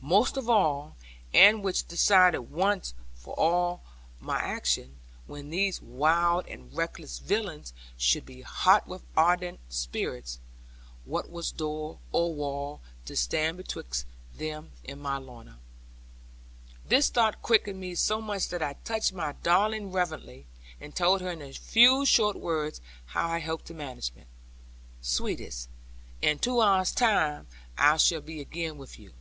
Most 0.00 0.36
of 0.36 0.48
all, 0.48 0.94
and 1.34 1.60
which 1.64 1.88
decided 1.88 2.42
once 2.52 2.94
for 3.16 3.34
all 3.34 3.82
my 4.20 4.38
action, 4.38 5.00
when 5.26 5.50
these 5.50 5.82
wild 5.82 6.46
and 6.46 6.72
reckless 6.72 7.18
villains 7.18 7.72
should 7.96 8.24
be 8.24 8.42
hot 8.42 8.86
with 8.86 9.02
ardent 9.16 9.58
spirits, 9.68 10.38
what 11.04 11.32
was 11.32 11.50
door, 11.50 11.98
or 12.12 12.32
wall, 12.32 12.80
to 13.06 13.16
stand 13.16 13.56
betwixt 13.56 14.06
them 14.32 14.70
and 14.84 15.00
my 15.00 15.16
Lorna? 15.18 15.58
This 16.86 17.08
thought 17.08 17.42
quickened 17.42 17.80
me 17.80 17.96
so 17.96 18.20
much 18.20 18.50
that 18.50 18.62
I 18.62 18.74
touched 18.84 19.12
my 19.12 19.32
darling 19.42 19.90
reverently, 19.90 20.46
and 20.80 20.94
told 20.94 21.20
her 21.22 21.30
in 21.32 21.42
a 21.42 21.52
few 21.54 22.06
short 22.06 22.36
words 22.36 22.80
how 23.06 23.26
I 23.28 23.40
hoped 23.40 23.66
to 23.66 23.74
manage 23.74 24.12
it. 24.14 24.28
'Sweetest, 25.00 25.68
in 26.20 26.38
two 26.38 26.60
hours' 26.60 26.92
time, 26.92 27.48
I 27.76 27.96
shall 27.96 28.20
be 28.20 28.40
again 28.40 28.78
with 28.78 28.96
you. 28.96 29.12